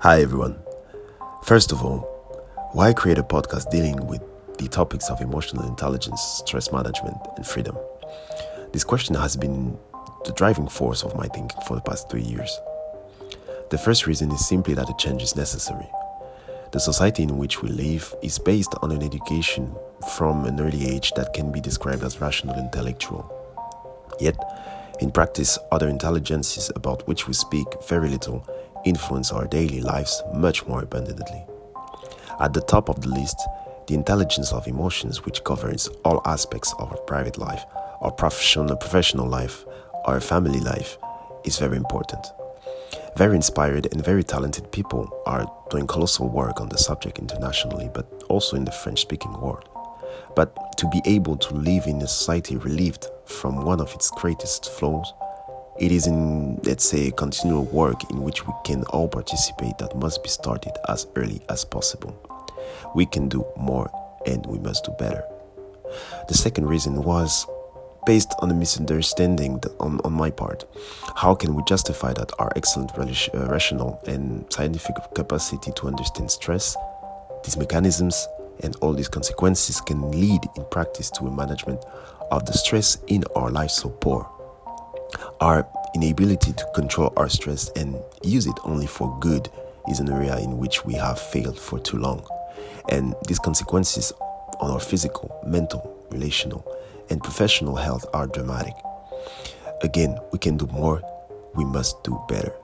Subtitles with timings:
[0.00, 0.58] Hi, everyone.
[1.44, 2.00] First of all,
[2.72, 4.22] why create a podcast dealing with
[4.58, 7.76] the topics of emotional intelligence, stress management, and freedom?
[8.72, 9.78] This question has been
[10.24, 12.60] the driving force of my thinking for the past three years.
[13.70, 15.88] The first reason is simply that a change is necessary.
[16.72, 19.74] The society in which we live is based on an education
[20.16, 23.32] from an early age that can be described as rational and intellectual.
[24.20, 24.36] Yet,
[25.00, 28.46] in practice, other intelligences about which we speak very little
[28.86, 31.44] influence our daily lives much more abundantly.
[32.40, 33.38] At the top of the list,
[33.86, 37.64] the intelligence of emotions, which governs all aspects of our private life,
[38.00, 39.64] our professional, professional life,
[40.04, 40.98] our family life,
[41.44, 42.24] is very important.
[43.16, 48.06] Very inspired and very talented people are doing colossal work on the subject internationally, but
[48.28, 49.68] also in the French speaking world.
[50.34, 54.70] But to be able to live in a society relieved from one of its greatest
[54.70, 55.12] flaws,
[55.78, 60.22] it is in, let's say, continual work in which we can all participate that must
[60.22, 62.16] be started as early as possible.
[62.94, 63.90] We can do more
[64.26, 65.22] and we must do better.
[66.28, 67.46] The second reason was
[68.06, 70.64] based on a misunderstanding on, on my part.
[71.16, 76.76] How can we justify that our excellent uh, rational and scientific capacity to understand stress,
[77.44, 78.26] these mechanisms,
[78.60, 81.84] and all these consequences can lead in practice to a management
[82.30, 84.30] of the stress in our life so poor?
[85.40, 89.50] Our inability to control our stress and use it only for good
[89.86, 92.26] is an area in which we have failed for too long.
[92.88, 94.12] And these consequences
[94.60, 96.64] on our physical, mental, relational,
[97.10, 98.74] and professional health are dramatic.
[99.82, 101.02] Again, we can do more,
[101.54, 102.54] we must do better.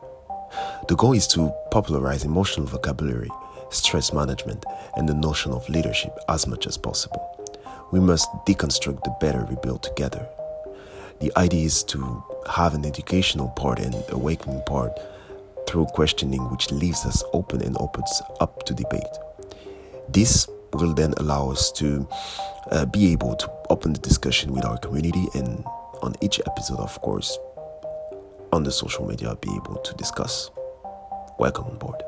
[0.89, 3.31] The goal is to popularize emotional vocabulary,
[3.71, 4.65] stress management,
[4.97, 7.39] and the notion of leadership as much as possible.
[7.91, 10.27] We must deconstruct the better we build together.
[11.23, 14.91] The idea is to have an educational part and awakening part
[15.69, 19.17] through questioning, which leaves us open and opens up to debate.
[20.09, 22.09] This will then allow us to
[22.73, 25.65] uh, be able to open the discussion with our community and
[26.03, 27.39] on each episode, of course,
[28.53, 30.51] on the social media, be able to discuss.
[31.39, 32.03] Welcome on board.